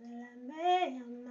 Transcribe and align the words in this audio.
La 0.00 0.06
mer 0.46 1.27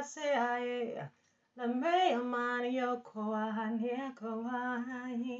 omamoko 0.00 0.06
ase 0.06 0.34
aye. 0.34 1.08
Lameyaman 1.56 2.72
yoko 2.72 3.34
ahanye 3.34 4.14
ko 4.16 4.44
ahanye. 4.48 5.38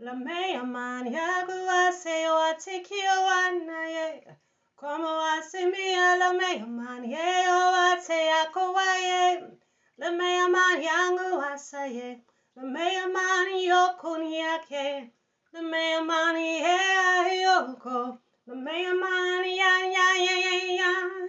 Lameyaman 0.00 1.06
yagu 1.06 1.70
ase 1.70 2.26
o 2.28 2.36
atikio 2.50 3.16
anaye. 3.42 4.36
Como 4.76 5.22
asimia 5.36 6.16
lameyaman 6.18 7.04
ye 7.04 7.46
o 7.48 7.72
ate. 7.92 8.20
Lameyaman 9.98 10.82
yangu 10.82 11.40
asaye. 11.52 12.20
Lameyaman 12.56 13.48
yoko 13.62 14.18
nyake. 14.18 15.12
Lameyaman 15.52 16.36
ye 16.36 16.78
ayoko. 17.20 18.18
Lameyaman 18.48 19.44
ya 19.44 19.78
ya 19.86 20.16
ya 20.18 20.36
ya 20.36 20.54
ya. 20.74 21.21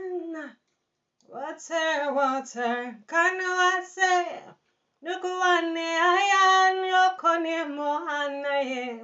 Water, 1.33 2.13
water, 2.13 2.95
kano 3.07 3.49
ase. 3.73 4.13
Nukuane 5.03 5.87
ayan 6.11 6.77
yoko 6.93 7.41
ne 7.41 7.57
mohanaye. 7.75 9.01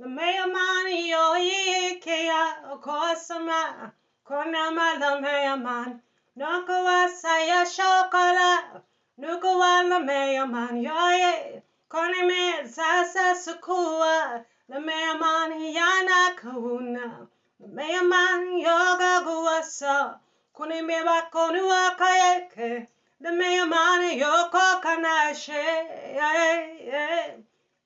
Lameyaman 0.00 0.86
yo 1.12 1.36
ike 1.36 2.24
ya 2.24 2.72
okosama. 2.72 3.92
Konama 4.26 4.94
lameyaman. 4.98 6.00
Noko 6.36 6.72
asaya 6.88 7.66
shokola. 7.66 8.80
Nukuwa 9.18 9.82
lameyaman 9.82 10.82
yoye. 10.82 11.62
Konime 11.90 12.66
sasa 12.66 13.34
sukua. 13.36 14.42
Lameyaman 14.70 15.52
yana 15.60 16.34
kauna. 16.34 17.26
Lameyaman 17.60 18.58
yoga 18.58 19.20
guasa. 19.20 20.18
Kunime 20.58 21.04
bakonua 21.06 21.94
kayeke. 21.98 22.88
Lameyaman 23.22 24.18
yoko 24.18 24.80
kanashe. 24.82 25.64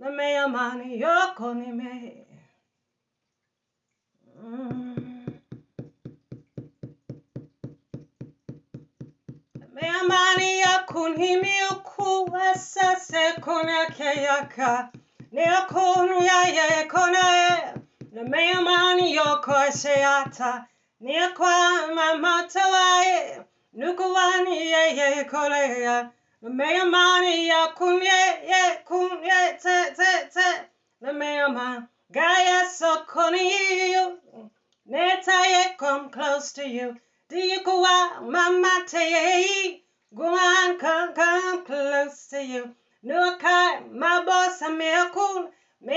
Lameyaman 0.00 0.80
yoko 0.90 1.54
nime. 1.54 2.26
Mm. 4.40 5.26
Meamani 9.74 10.60
ya 10.60 10.78
kunhimi 10.78 11.56
ukuwa 11.70 12.54
sase 12.54 13.32
kuna 13.44 13.86
keyaka. 13.86 14.90
Ne 15.32 15.44
akunu 15.44 16.24
ya 16.24 16.42
ye 16.48 16.84
kona 16.88 17.24
e. 17.48 17.80
Ne 18.12 18.22
meamani 18.22 19.14
yoko 19.14 19.72
seata. 19.72 20.66
Ne 21.02 21.28
kwa 21.36 21.86
mamata 21.94 22.68
wa 22.68 23.04
e. 23.06 23.42
Nukuwani 23.74 24.56
ye 24.72 24.96
ye 24.96 25.24
kole 25.24 25.82
ya. 25.82 26.10
Ne 26.42 26.50
meamani 26.50 27.48
ya 27.48 27.68
kunye 27.78 28.20
ye 28.50 28.62
kunye 28.86 29.58
te 29.62 29.76
te 29.96 30.28
te. 30.34 30.48
Meamani 31.02 31.88
gaya 32.10 32.68
so 32.70 33.04
kuni 33.12 33.92
you. 33.92 34.20
Neta 34.86 35.38
ye 35.52 35.74
come 35.76 36.08
close 36.10 36.52
to 36.52 36.68
you. 36.68 36.96
Dikuwa 37.28 38.20
mama 38.20 38.84
te 38.86 39.02
ye. 39.10 39.82
Go 40.14 40.26
on, 40.26 40.78
come, 40.78 41.14
come 41.14 41.64
close 41.64 42.28
to 42.28 42.44
you. 42.44 42.76
No 43.02 43.38
kai, 43.38 43.80
my 43.90 44.24
boss, 44.24 44.62
a 44.62 44.70
me 44.70 44.88
a 44.88 45.10
cool, 45.10 45.50
me 45.80 45.96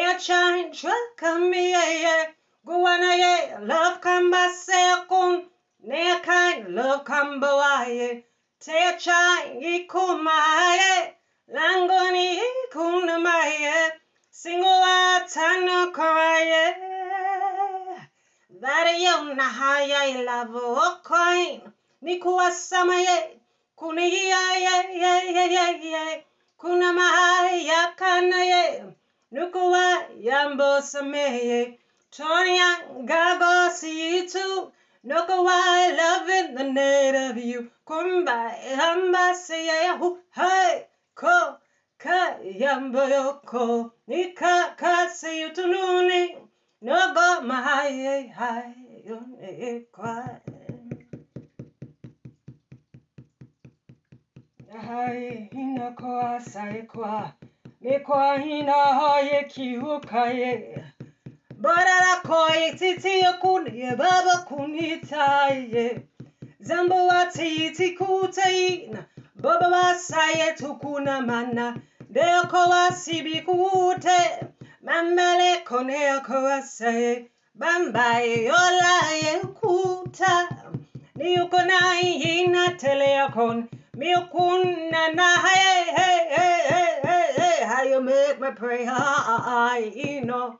a 1.75 1.85
ye. 2.03 2.34
Go 2.65 2.83
on 2.87 3.03
a 3.03 3.15
ye, 3.15 3.65
love 3.67 4.01
come 4.01 4.31
by 4.31 4.47
say 4.47 4.91
a 4.91 5.05
coon, 5.07 5.45
ne 5.83 6.13
a 6.13 6.19
kind, 6.21 6.73
love 6.73 7.05
come 7.05 7.39
by 7.39 7.85
ye. 7.89 8.25
Te 8.59 8.73
a 8.73 8.99
shine, 8.99 9.61
ye 9.61 9.85
cool 9.85 10.17
my 10.17 10.33
ye. 10.81 11.13
Langoni, 11.55 12.41
cool 12.73 13.05
my 13.19 13.55
ye. 13.59 13.99
Single 14.31 14.67
out, 14.67 15.27
tano 15.29 15.93
cry 15.93 16.73
That 18.59 18.97
you 18.97 19.35
na 19.35 19.43
haya 19.43 20.23
lavo 20.23 21.01
coin. 21.03 21.61
Nikuwa 22.01 22.51
samaye. 22.51 23.39
Kuna 23.75 24.01
ya 24.01 24.57
ya 24.57 24.81
ya 24.89 25.21
ya 25.21 25.45
ya 25.45 25.69
ya. 25.69 26.21
Kuna 26.57 26.93
mahaya 26.93 27.95
kana 27.95 28.43
ye. 28.43 28.83
Nukuwa 29.31 30.07
yambo 30.17 30.81
sameye. 32.15 32.77
Tonya 32.85 33.05
gago 33.05 33.71
see 33.71 34.17
you 34.17 34.29
too. 34.29 34.71
Nukuwa 35.05 35.51
I 35.51 35.91
love 35.95 36.29
in 36.29 36.73
the 36.73 37.29
of 37.29 37.37
you. 37.37 37.69
Kumba 37.85 38.49
hamba 38.75 39.35
say 39.35 39.97
hu 39.97 40.17
hey 40.31 40.85
ko 41.15 41.57
ka 41.97 42.37
yambo 42.43 43.07
yoko. 43.07 43.91
Nika 44.07 44.75
ka 44.77 45.07
see 45.09 45.41
you 45.41 45.49
tununi. 45.49 46.37
No 46.81 47.13
go 47.13 47.41
mahaya 47.41 48.33
hai 48.33 48.73
yon 49.05 49.37
e 49.41 49.81
kwa. 49.91 50.39
Hai 54.87 55.49
hina 55.51 55.91
koa 55.95 56.39
sai 56.39 56.81
kwa. 56.87 57.33
Me 57.81 57.99
kwa 57.99 58.37
hina 58.39 58.73
haye 58.73 59.43
kiukaye. 59.43 60.83
Barara 61.65 62.21
koi 62.23 62.75
titi 62.77 63.23
kuni 63.41 63.95
baba 63.97 64.45
kuni 64.47 64.99
taye. 65.01 65.99
Zambo 66.61 67.07
wa 67.07 67.25
titi 67.25 67.97
kutaina. 67.97 69.05
Baba 69.35 69.67
wa 69.69 69.95
saye 69.95 70.53
tukuna 70.53 71.22
mana. 71.25 71.75
Deko 72.11 72.69
wa 72.69 72.91
sibi 72.91 73.41
kute. 73.41 74.19
Mamale 74.84 75.63
kone 75.66 76.19
koa 76.23 76.61
saye. 76.61 77.29
Bambaye 77.55 78.43
yola 78.43 78.93
ye 79.23 79.40
kuta. 79.59 80.47
Ni 81.16 81.40
uko 81.41 81.57
na 81.66 81.93
hina 81.93 82.78
tele 82.78 83.28
kon. 83.34 83.67
Milkuna 83.97 85.16
na 85.16 85.28
hey 85.47 85.84
hey 85.95 86.19
hey 86.35 86.61
hey 87.01 87.34
hey 87.37 87.66
how 87.66 87.84
you 87.84 88.01
make 88.01 88.40
me 88.40 88.49
pray 88.55 88.85
hi 88.85 89.78
you 89.95 90.22
know 90.25 90.59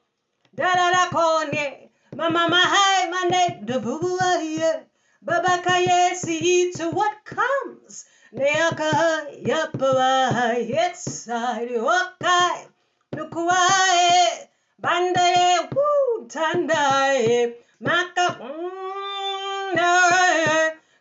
da 0.56 0.64
da 0.64 0.74
darara 0.76 1.10
konye 1.12 1.90
mama 2.16 2.48
mahai 2.50 3.10
mane 3.12 3.62
dabubuaye 3.66 4.86
babakaye 5.26 6.16
see 6.16 6.72
to 6.72 6.90
what 6.92 7.26
comes? 7.26 8.06
Neaka 8.34 9.28
yapua 9.44 10.56
it's 10.58 11.24
side 11.24 11.72
wakai 11.72 12.68
nukuae 13.14 14.50
bandaye 14.82 15.70
woo 15.76 16.26
tandaye. 16.28 17.54
Maka 17.80 18.40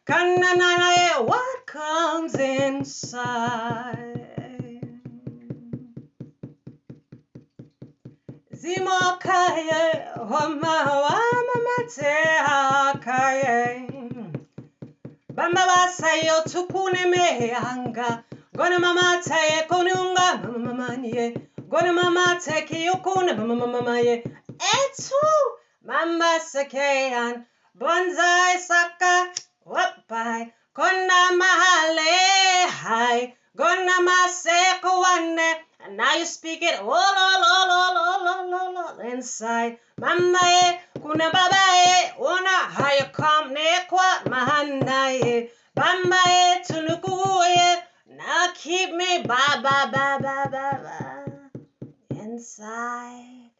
kananaye 0.06 1.27
what 1.29 1.67
comes 1.67 2.35
inside? 2.35 4.13
Zimokaye 8.64 9.82
homa 10.28 10.75
wamamate 11.05 12.12
hakaye. 12.46 13.88
Bamba 15.28 15.66
basayo 15.66 16.43
tukune 16.52 17.05
meanga. 17.06 18.25
Gonna 18.56 18.78
mama 18.78 19.20
taye 19.22 19.62
konunga 19.69 20.40
mama 20.49 20.75
manye. 20.75 21.37
Gonna 21.69 21.93
mama 21.93 22.40
take 22.43 22.84
yukuna 22.87 23.34
mama 23.37 23.66
mama 23.66 24.00
ye. 24.00 24.25
Etu 24.58 25.25
mama 25.84 26.40
sakean. 26.40 27.44
Bonsai 27.78 28.58
saka 28.58 29.28
wapai. 29.67 30.52
Kona 30.72 31.32
mahale 31.37 32.67
hai. 32.69 33.34
Gonna 33.56 33.93
maseko 34.00 35.00
wane. 35.02 35.63
And 35.84 35.98
now 35.98 36.14
you 36.14 36.25
speak 36.25 36.62
it 36.62 36.78
oh 36.81 36.86
lo 36.86 37.26
lo 37.44 37.54
lo 37.70 37.82
lo 38.25 38.36
lo 38.50 38.62
lo 38.72 39.10
inside. 39.12 39.78
Mama 39.98 40.38
e 40.42 40.81
kuna 40.98 41.31
baba 41.31 41.64
e 41.86 42.12
ona 42.19 42.56
haya 42.76 43.10
come 43.12 43.52
ne 43.52 43.84
kwa 43.88 44.08
mahana 44.31 45.12
e. 45.12 45.50
Bamba 45.76 46.22
e 46.26 46.62
tunuku 46.66 47.16
e. 47.44 47.82
Now 48.16 48.52
keep 48.54 48.94
me 48.94 49.22
ba 49.28 49.60
ba 49.62 49.90
ba 49.92 50.19
ba 50.25 50.48
ba 50.50 50.69
ba 50.84 50.98
inside. 52.22 53.50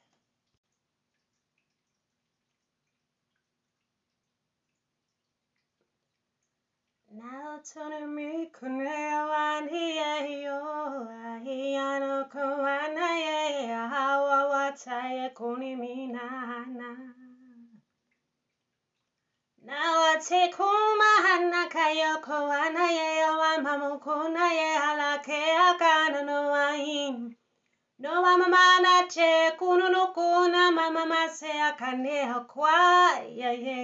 Now 7.12 7.60
turn 7.70 8.14
me 8.14 8.50
kunea 8.50 9.03
kone 15.30 15.76
mi 15.76 16.06
na 16.06 16.64
na. 16.66 16.90
Nawa 19.64 20.20
te 20.20 20.52
kumahana 20.52 21.68
kayoko 21.72 22.52
anaye 22.52 23.24
o 23.24 23.40
amamukuna 23.52 24.52
ye 24.52 24.74
halake 24.76 25.40
akana 25.68 26.22
no 26.22 26.54
aim. 26.54 27.34
No 27.98 28.22
mamana 28.22 29.08
che 29.08 29.52
kuno 29.58 29.88
no 29.88 30.12
kuna 30.12 30.70
mama 30.70 31.06
mase 31.06 31.48
akane 31.48 32.26
hakwa 32.26 33.24
ye 33.30 33.52
ye. 33.64 33.80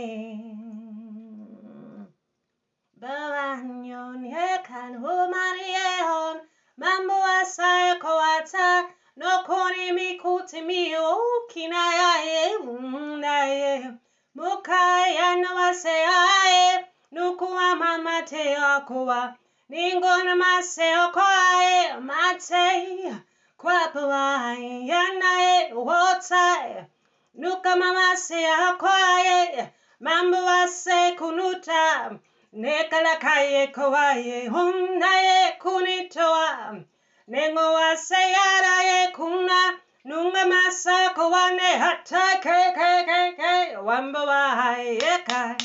Bawanyon 3.01 4.25
ye 4.27 4.59
kan 4.63 4.95
humani 4.95 5.69
ye 5.77 6.03
hon. 6.05 6.41
Mambo 6.77 7.15
asaya 7.41 7.99
koata. 7.99 9.00
No 9.21 9.43
kore 9.47 9.93
mi 9.93 10.17
kote 10.17 10.63
mi 10.65 10.95
o 10.97 11.47
kina 11.51 11.77
ya 12.01 12.13
e 12.25 12.57
mm, 12.65 12.95
unda 12.95 13.37
e. 13.49 13.91
Muka 14.35 15.09
ya 15.17 15.35
no 15.37 15.51
wase 15.57 15.97
a 16.09 16.25
e. 16.49 16.85
Nuku 17.13 17.45
wa 17.45 17.77
mama 17.77 18.23
te 18.23 18.57
oku 18.57 19.05
wa. 19.07 19.35
Ningo 19.69 20.25
na 20.25 20.35
mase 20.37 20.89
oku 21.05 21.21
a 21.21 21.61
e. 21.63 22.01
Mate 22.01 23.15
kwa 23.59 23.89
pula 23.93 24.57
e. 24.59 24.89
Yana 24.89 25.31
e 25.53 25.75
wota 25.75 26.47
e. 26.79 26.87
Nuka 27.35 27.77
mama 27.77 28.17
se 28.17 28.41
oku 28.69 28.87
a 28.87 29.21
e. 29.61 29.69
Mambu 30.01 30.39
wa 30.47 30.67
se 30.67 31.15
kunuta. 31.19 32.19
Nekala 32.55 33.17
kaye 33.21 33.67
kawaye. 33.67 34.49
Hunda 34.49 35.13
e 35.23 35.53
kunitoa. 35.61 36.85
nengo 37.31 37.65
waseyara 37.77 38.77
yekuna 38.91 39.59
nunga 40.05 40.45
masako 40.53 41.31
wane 41.31 41.71
hata 41.83 42.27
ke 42.45 42.59
ke 42.77 42.91
ke 43.09 43.23
ke 43.37 43.37
ke, 43.39 43.77
wamba 43.77 43.79
hai 43.79 43.87
wambo 43.87 44.21
wahayeka 44.31 45.57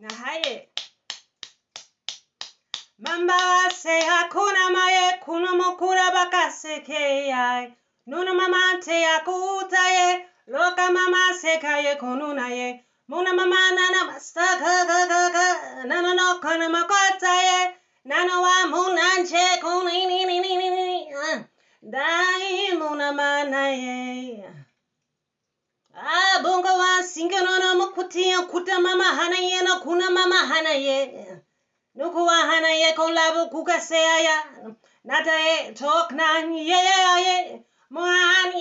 nahaye 0.00 0.68
mamba 2.98 3.36
wase 3.36 4.00
hakuna 4.00 4.70
maye 4.70 5.12
kuno 5.24 5.50
mukura 5.56 6.10
bakasekeyaye 6.10 7.72
Nuna 8.06 8.34
mamante 8.34 9.00
yakutaye 9.00 10.26
loka 10.46 10.90
mama 10.90 11.34
sekaye 11.40 11.96
kununaye 11.96 12.84
muna 13.08 13.32
mama 13.32 13.70
nana 13.76 14.04
mastaka 14.04 14.86
ga 14.88 15.06
ga 15.10 15.30
ga 15.34 15.84
nana 15.84 16.14
nokana 16.14 16.68
makotaye. 16.68 17.81
Makota 18.04 18.14
ye 18.14 18.26
nana 18.26 18.40
wa 18.40 18.66
muna 18.66 19.24
che 19.28 19.60
kuni 19.60 20.06
ni 20.06 20.24
ni 20.24 20.40
ni 20.40 20.56
ni 20.56 20.70
ni 20.70 21.10
dai 21.82 22.72
muna 22.76 23.12
mana 23.12 23.68
ye 23.68 24.44
ah 25.94 26.42
bunga 26.42 26.74
wa 26.74 27.02
singa 27.02 27.42
no 27.42 27.58
no 27.58 27.74
mukuti 27.74 28.34
kuta 28.50 28.80
mama 28.80 29.04
hana 29.04 29.36
ye 29.36 29.62
na 29.62 29.80
kuna 29.80 30.10
mama 30.10 30.36
hana 30.36 30.74
ye 30.74 31.26
nuku 31.94 32.26
wa 32.26 32.34
hana 32.34 32.68
ye 32.68 32.92
kon 32.94 33.14
labu 33.14 33.50
kuka 33.50 33.80
se 33.80 33.96
ya 33.96 34.44
nata 35.04 35.38
ye 35.38 35.72
talk 35.74 36.12
na 36.12 36.38
ye 36.38 36.64
ye 36.64 37.24
ye 37.24 37.64
Moan 37.92 38.52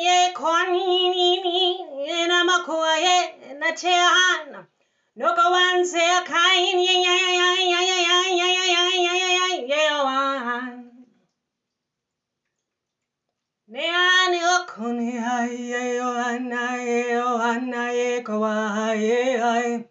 kuni 14.71 15.17
ai 15.17 15.51
ye 15.71 15.99
o 15.99 16.11
ana 16.31 16.63
ye 16.79 17.15
o 17.19 17.37
ana 17.37 17.91
ye 17.91 18.21
ko 18.23 18.39
wa 18.39 18.93
ye 18.93 19.35
ai. 19.35 19.83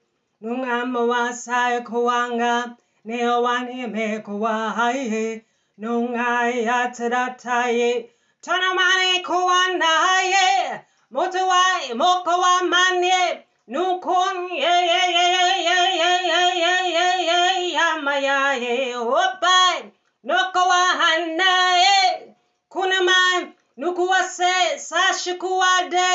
Nunga 0.42 0.86
mo 0.92 1.04
wa 1.06 1.32
sai 1.32 1.84
ko 1.84 2.04
wanga 2.08 2.76
ne 3.04 3.18
o 3.28 3.42
wani 3.42 3.86
me 3.86 4.20
ko 4.20 4.36
wa 4.36 4.88
ye. 4.88 5.44
Nunga 5.78 6.48
ya 6.48 6.88
tada 6.96 7.68
ye. 7.68 8.08
Tanamane 8.40 9.22
kuana 9.22 9.92
ye, 10.32 10.80
motuai 11.12 11.92
mokoa 11.92 12.64
mane, 12.72 13.44
nukun 13.68 14.48
ye 14.48 14.74
ye 14.90 15.02
ye 15.16 15.26
ye 15.68 15.76
ye 16.00 16.12
ye 16.32 16.42
ye 16.64 16.74
ye 16.96 17.08
ye 17.28 17.74
yamaya 17.76 18.56
ye 18.56 18.94
opai, 18.96 19.92
nokoa 20.25 20.82
hana 21.00 21.52
ye, 21.84 22.34
kunaman 22.72 23.60
nukuwasesashikuwade 23.80 26.08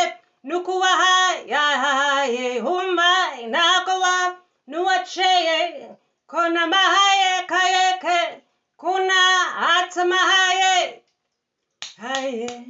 nukuwahayahaye 0.43 2.59
huma 2.59 3.11
inakowa 3.41 4.37
nuwacheye 4.67 5.89
kona 6.27 6.67
mahaye 6.67 7.41
kayeke 7.51 8.41
kuna 8.77 9.21
atmahaye 9.77 11.01
haye. 12.01 12.65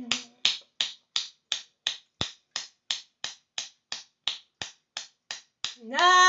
Na 5.84 6.25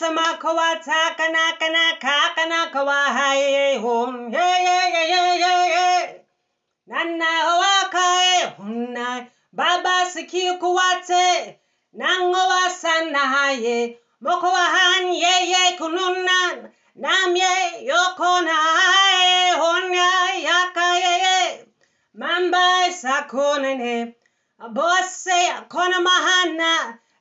Lakshmakova 0.00 0.80
Takanakana 0.84 1.98
Kakanakova 1.98 3.06
Hai 3.06 3.78
Hum 3.78 4.30
Nangoa 11.98 12.58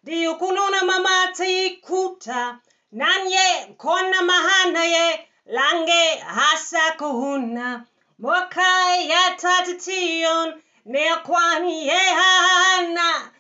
Diyukununa 0.08 0.84
mamati 0.84 1.70
kuta 1.82 2.60
Nani 2.92 3.76
kona 3.78 4.22
mahana 4.22 4.84
ye, 4.86 5.28
lange 5.46 6.18
hasa 6.20 6.92
kuhuna. 7.00 7.86
Mokai 8.20 9.10
yatatition 9.10 10.62
neakwani 10.86 11.88
yehana 11.88 13.32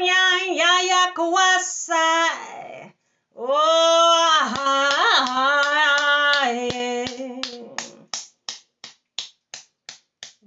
ya 0.00 0.38
yaya 0.60 1.12
kuwasa. 1.14 2.30
Oh 3.36 3.94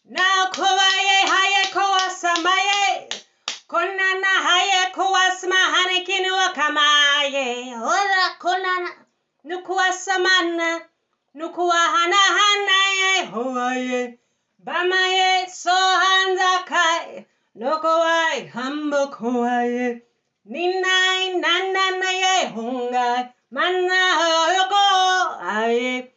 now 0.05 0.41
kowaye 0.55 1.17
haye 1.31 1.61
kowasamaye 1.73 2.83
konana 3.67 4.27
haye 4.27 4.85
kowasma 4.95 5.55
hanekinu 5.55 6.35
wakamaye 6.35 7.73
hola 7.73 8.08
ninai 20.51 21.21
aye. 25.41 26.11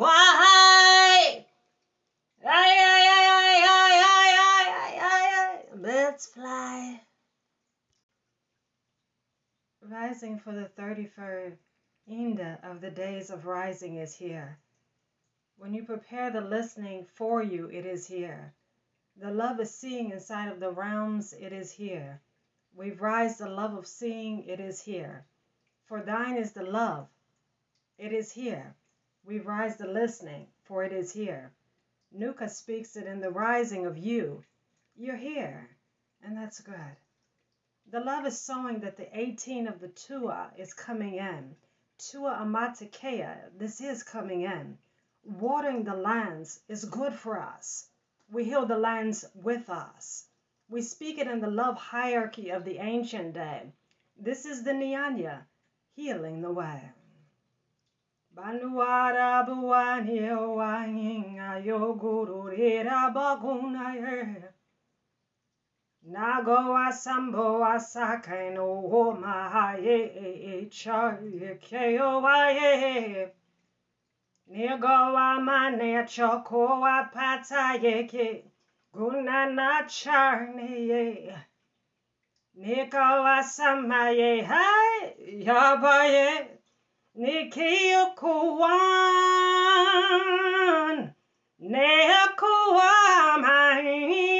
Wahai. 0.00 1.44
Birds 5.82 6.26
fly 6.26 7.00
rising 9.90 10.38
for 10.38 10.52
the 10.52 10.70
33rd 10.78 11.56
Inda 12.10 12.62
of 12.62 12.80
the 12.80 12.90
days 12.90 13.30
of 13.30 13.46
rising 13.46 13.96
is 13.96 14.14
here. 14.14 14.58
When 15.56 15.74
you 15.74 15.84
prepare 15.84 16.30
the 16.30 16.40
listening 16.40 17.06
for 17.14 17.42
you, 17.42 17.68
it 17.70 17.86
is 17.86 18.06
here. 18.06 18.52
The 19.16 19.30
love 19.30 19.60
is 19.60 19.74
seeing 19.74 20.10
inside 20.10 20.50
of 20.50 20.60
the 20.60 20.70
realms, 20.70 21.32
it 21.32 21.52
is 21.52 21.72
here. 21.72 22.20
We've 22.74 23.00
rise 23.00 23.38
the 23.38 23.48
love 23.48 23.74
of 23.74 23.86
seeing, 23.86 24.44
it 24.44 24.58
is 24.58 24.82
here. 24.82 25.24
For 25.86 26.02
thine 26.02 26.36
is 26.36 26.52
the 26.52 26.64
love, 26.64 27.08
it 27.98 28.12
is 28.12 28.32
here. 28.32 28.74
We 29.24 29.38
rise 29.38 29.76
the 29.76 29.86
listening, 29.86 30.48
for 30.64 30.82
it 30.82 30.92
is 30.92 31.12
here. 31.12 31.52
Nuka 32.10 32.48
speaks 32.48 32.96
it 32.96 33.06
in 33.06 33.20
the 33.20 33.30
rising 33.30 33.86
of 33.86 33.96
you. 33.96 34.44
You're 34.96 35.16
here, 35.16 35.68
and 36.22 36.36
that's 36.36 36.60
good. 36.60 36.96
The 37.90 38.00
love 38.00 38.26
is 38.26 38.44
showing 38.44 38.80
that 38.80 38.96
the 38.96 39.08
18 39.16 39.68
of 39.68 39.78
the 39.78 39.88
Tua 39.88 40.52
is 40.56 40.72
coming 40.72 41.16
in. 41.16 41.54
Tua 41.98 42.38
Amatakea, 42.40 43.50
this 43.56 43.80
is 43.80 44.02
coming 44.02 44.42
in. 44.42 44.78
Watering 45.22 45.84
the 45.84 45.94
lands 45.94 46.60
is 46.66 46.84
good 46.84 47.14
for 47.14 47.38
us. 47.38 47.88
We 48.30 48.44
heal 48.44 48.66
the 48.66 48.78
lands 48.78 49.24
with 49.34 49.68
us. 49.68 50.28
We 50.68 50.82
speak 50.82 51.18
it 51.18 51.28
in 51.28 51.40
the 51.40 51.50
love 51.50 51.76
hierarchy 51.76 52.50
of 52.50 52.64
the 52.64 52.78
ancient 52.78 53.34
day. 53.34 53.72
This 54.16 54.46
is 54.46 54.64
the 54.64 54.72
Nyanya, 54.72 55.44
healing 55.94 56.40
the 56.40 56.52
way. 56.52 56.90
Banuara 58.34 59.46
buani 59.46 60.20
Nagoa 66.06 66.92
samboa 66.92 67.80
sakeno 67.80 68.66
o 68.92 69.12
mahaye 69.16 70.68
choye 70.68 71.58
keo 71.58 72.20
waye. 72.20 73.32
Nigoa 74.50 75.40
mane 75.40 76.04
chokoa 76.04 77.10
pataye 77.10 78.06
ke 78.06 78.44
gunana 78.92 79.88
charneye. 79.88 81.34
Nikoa 82.54 83.42
samaye 83.42 84.42
hai 84.42 85.14
yabaye. 85.40 86.58
Nikio 87.16 88.14
ne 90.98 91.14
Nea 91.58 92.28
kuwa 92.36 93.38
mai. 93.40 94.33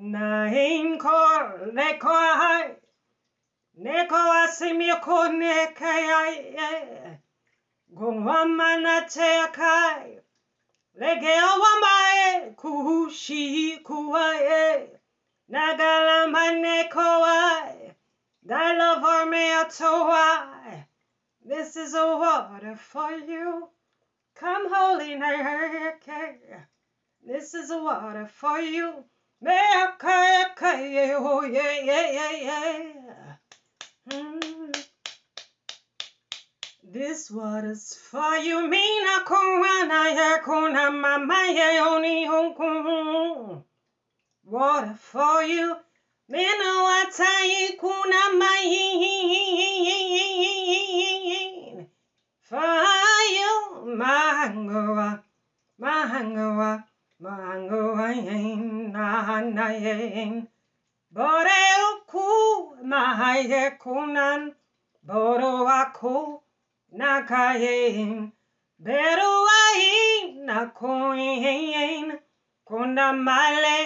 Nainko 0.00 1.72
neko 1.72 2.08
hai. 2.08 2.76
Neko 3.78 4.20
asimiko 4.42 5.28
neke 5.38 5.94
ai 6.20 7.18
gomamana 7.94 9.08
te 9.08 9.46
kai 9.52 10.18
lege 11.00 11.34
awamae 11.50 12.54
kushi 12.56 13.82
kuae 13.82 14.88
nagalamane 15.50 16.88
koai 16.90 17.94
dalavarme 18.46 19.44
atoai 19.62 20.86
this 21.48 21.76
is 21.76 21.94
a 21.94 22.04
water 22.04 22.74
for 22.74 23.12
you. 23.12 23.68
Come 24.34 24.68
holy 24.68 25.14
neke. 25.14 26.38
This 27.24 27.54
is 27.54 27.70
a 27.70 27.78
water 27.78 28.26
for 28.26 28.58
you. 28.58 29.04
Oh 29.44 31.42
yeah, 31.44 31.76
yeah, 31.84 32.10
yeah, 32.10 32.32
yeah. 32.40 33.36
This 36.82 37.30
water's 37.30 37.94
for 37.94 38.36
you, 38.38 38.66
mina 38.68 39.24
kurana 39.26 40.08
ya 40.14 40.38
kuna 40.42 40.90
mama 40.90 41.46
ya 41.48 41.86
oni 41.90 42.26
honku. 42.26 43.62
Water 44.44 44.94
for 44.94 45.42
you, 45.42 45.76
mina 46.28 46.82
watai 46.86 47.76
kuna 47.78 48.30
mayin. 48.38 49.76
For 52.40 52.84
you, 53.36 53.84
mangoa, 53.98 55.22
mangoa, 55.78 56.84
mangoain 57.22 58.92
nahanain 58.92 60.32
boreoku 61.16 62.28
mahayekunan 62.92 64.42
boroaku 65.08 66.16
nakain 66.98 68.32
beruain 68.84 70.44
nakoin 70.48 72.20
kunamale 72.68 73.78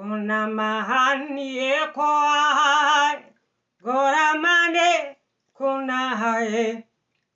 kuna 0.02 0.46
mahanie 0.46 1.86
kwa 1.94 3.22
goramane 3.82 5.16
kuna 5.54 6.08
hae 6.16 6.84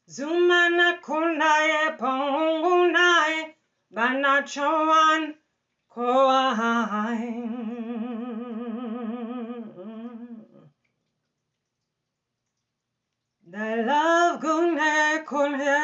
zumana 0.06 0.94
kuna 0.94 1.50
e 1.66 1.90
ponguna 1.98 2.92
nae, 2.92 3.54
banachoan 3.90 5.34
koa 5.88 6.54
hae. 6.54 7.34
The 13.52 13.76
love 13.86 14.40
kun 14.40 14.78
he 14.78 15.18
kun 15.30 15.54
he 15.60 15.78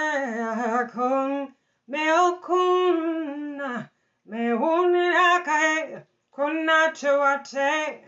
me 1.88 2.10
o 2.10 2.36
kun 2.46 3.62
me 4.26 4.52
un 4.52 4.94
he 4.94 5.42
kuna 6.34 6.90
chuate 6.92 8.04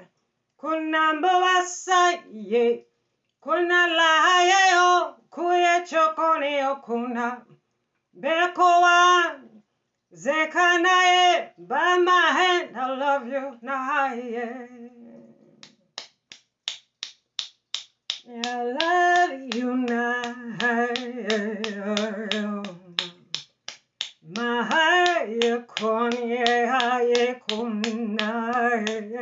kuna 0.56 1.12
mbawasa 1.14 2.00
ye 2.32 2.86
kuna 3.40 3.86
lahaye 3.86 4.62
o 4.78 5.14
kuye 5.30 5.80
chokone 5.88 6.66
o 6.66 6.76
kuna 6.76 7.42
bekoan 8.12 9.40
Zekanaye, 10.14 11.50
by 11.58 11.98
my 11.98 12.26
hand, 12.38 12.76
I 12.76 12.96
love 12.96 13.26
you, 13.26 13.58
Nahaye. 13.64 14.78
I 18.46 18.62
love 18.78 19.54
you, 19.56 19.70
Nahaye. 19.90 20.94
Mahaye 24.36 25.66
konye 25.66 26.46
haye 26.72 27.34
kunaye. 27.48 29.20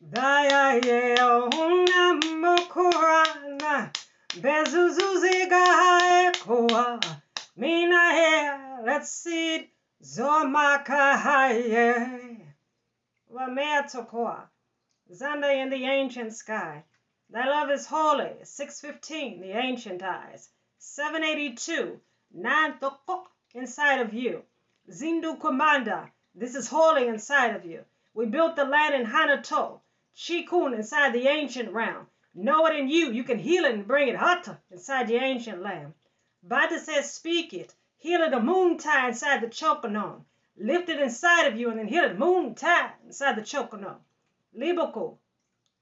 Daya 0.00 0.64
ye 0.86 1.14
una 1.14 2.02
mokurana. 2.42 3.90
Bezuzuziga 4.40 5.64
ekoa. 6.26 7.00
Mina 7.56 8.12
he. 8.16 8.32
Let's 8.84 9.10
see 9.10 9.54
it. 9.56 9.68
Zomaka 10.52 11.16
haye. 11.16 12.46
Wamea 13.32 13.90
tokoa. 13.90 14.50
Zanda 15.10 15.50
in 15.50 15.70
the 15.70 15.86
ancient 15.86 16.34
sky. 16.34 16.84
Thy 17.30 17.46
love 17.46 17.70
is 17.70 17.86
holy. 17.86 18.32
615, 18.44 19.40
the 19.40 19.52
ancient 19.52 20.02
eyes. 20.02 20.50
782, 20.78 21.98
Nan 22.34 22.78
toko 22.78 23.28
inside 23.54 24.00
of 24.00 24.12
you. 24.12 24.42
Zindu 24.90 25.40
Commander, 25.40 26.12
this 26.34 26.54
is 26.54 26.68
holy 26.68 27.08
inside 27.08 27.56
of 27.56 27.64
you. 27.64 27.86
We 28.12 28.26
built 28.26 28.54
the 28.54 28.66
land 28.66 28.94
in 28.94 29.06
Hanato. 29.06 29.80
Chikun 30.14 30.74
inside 30.74 31.14
the 31.14 31.28
ancient 31.28 31.72
realm. 31.72 32.08
Know 32.34 32.66
it 32.66 32.76
in 32.76 32.90
you. 32.90 33.10
You 33.10 33.24
can 33.24 33.38
heal 33.38 33.64
it 33.64 33.72
and 33.72 33.86
bring 33.86 34.08
it 34.08 34.16
hata 34.16 34.58
inside 34.70 35.08
the 35.08 35.16
ancient 35.16 35.62
land. 35.62 35.94
Bada 36.46 36.78
says, 36.78 37.10
speak 37.10 37.54
it. 37.54 37.74
Heal 37.96 38.20
it 38.20 38.34
a 38.34 38.40
moon 38.40 38.76
tie 38.76 39.08
inside 39.08 39.40
the 39.40 39.46
chokonon. 39.46 40.26
Lift 40.56 40.88
it 40.88 41.00
inside 41.00 41.46
of 41.46 41.56
you 41.58 41.70
and 41.70 41.78
then 41.78 41.88
heal 41.88 42.04
it 42.04 42.18
moon 42.18 42.54
tie 42.54 42.92
inside 43.06 43.36
the 43.36 43.42
chokonon. 43.42 43.96
Liboko, 44.54 45.18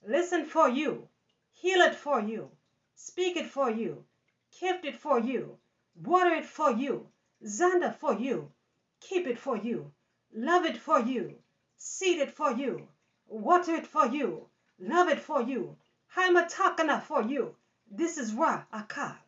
listen 0.07 0.45
for 0.47 0.69
you. 0.69 1.09
Heal 1.53 1.81
it 1.81 1.95
for 1.95 2.21
you. 2.21 2.51
Speak 2.95 3.37
it 3.37 3.47
for 3.47 3.71
you. 3.71 4.05
Gift 4.61 4.85
it 4.85 4.97
for 4.97 5.19
you. 5.19 5.59
Water 5.95 6.35
it 6.35 6.47
for 6.47 6.71
you. 6.71 7.09
Zander 7.45 7.95
for 7.95 8.15
you. 8.15 8.53
Keep 9.01 9.27
it 9.27 9.39
for 9.39 9.57
you. 9.57 9.93
Love 10.33 10.65
it 10.67 10.77
for 10.77 11.01
you. 11.01 11.39
Seed 11.77 12.19
it 12.21 12.31
for 12.31 12.53
you. 12.53 12.87
Water 13.27 13.75
it 13.75 13.87
for 13.87 14.07
you. 14.07 14.49
Love 14.79 15.09
it 15.09 15.21
for 15.21 15.43
you. 15.43 15.77
Haimatakana 16.15 17.03
for 17.03 17.23
you. 17.23 17.57
This 17.91 18.19
is 18.19 18.33
Ra 18.35 18.65
Aka. 18.73 19.19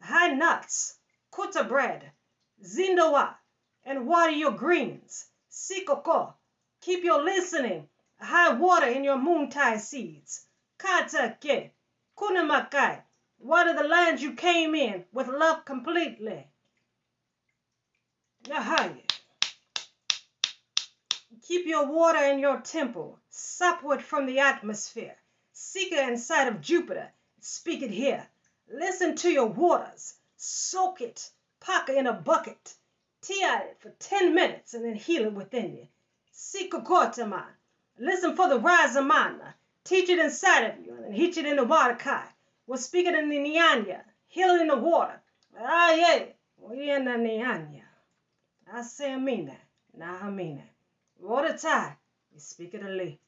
High 0.00 0.34
nuts. 0.34 0.98
Kuta 1.30 1.64
bread. 1.68 2.10
Zindowa. 2.62 3.34
And 3.84 4.06
water 4.06 4.32
your 4.32 4.52
greens. 4.52 5.26
Sikoko. 5.50 6.34
Keep 6.80 7.04
your 7.04 7.22
listening. 7.22 7.88
High 8.20 8.54
water 8.54 8.86
in 8.86 9.04
your 9.04 9.16
moontide 9.16 9.80
seeds. 9.80 10.46
Katake. 10.78 11.70
Kunamakai. 12.16 13.02
Water 13.38 13.74
the 13.74 13.84
lands 13.84 14.22
you 14.22 14.34
came 14.34 14.74
in 14.74 15.04
with 15.12 15.28
love 15.28 15.64
completely. 15.64 16.46
Yahaya. 18.44 19.10
Keep 21.42 21.66
your 21.66 21.86
water 21.86 22.22
in 22.24 22.38
your 22.38 22.60
temple, 22.60 23.18
supward 23.30 24.02
from 24.02 24.26
the 24.26 24.40
atmosphere. 24.40 25.16
Seek 25.52 25.92
it 25.92 26.08
inside 26.08 26.48
of 26.48 26.60
Jupiter. 26.60 27.10
Speak 27.40 27.82
it 27.82 27.90
here. 27.90 28.26
Listen 28.68 29.16
to 29.16 29.30
your 29.30 29.46
waters. 29.46 30.14
Soak 30.36 31.00
it. 31.00 31.30
Pack 31.60 31.88
in 31.88 32.06
a 32.06 32.12
bucket. 32.12 32.74
Tea 33.22 33.42
at 33.42 33.66
it 33.66 33.76
for 33.80 33.90
10 33.98 34.34
minutes 34.34 34.74
and 34.74 34.84
then 34.84 34.94
heal 34.94 35.26
it 35.26 35.34
within 35.34 35.76
you. 35.76 35.88
Seek 36.32 36.72
a 36.74 36.80
Gortaman. 36.80 37.52
Listen 37.98 38.34
for 38.34 38.48
the 38.48 38.58
Razamana. 38.58 39.54
Teach 39.84 40.08
it 40.08 40.18
inside 40.18 40.64
of 40.64 40.84
you 40.84 40.94
and 40.94 41.04
then 41.04 41.14
teach 41.14 41.36
it 41.36 41.46
in 41.46 41.56
the 41.56 41.64
water 41.64 41.94
kai. 41.94 42.24
We'll 42.66 42.78
speak 42.78 43.06
it 43.06 43.14
in 43.14 43.28
the 43.28 43.36
Nyanya. 43.36 44.02
Heal 44.28 44.50
it 44.50 44.62
in 44.62 44.68
the 44.68 44.76
water. 44.76 45.20
Ah, 45.58 45.92
yeah. 45.92 46.24
We 46.58 46.90
in 46.90 47.04
the 47.04 47.12
Nyanya. 47.12 47.82
I 48.72 48.82
say 48.82 49.12
I 49.12 49.18
mean 49.18 49.46
that. 49.46 49.60
Now 49.96 50.18
I 50.22 50.30
mean 50.30 50.56
that. 50.56 50.70
Water 51.18 51.56
tie. 51.56 51.96
We 52.32 52.38
speak 52.38 52.74
it 52.74 52.84
a 52.84 52.88
lee. 52.88 53.18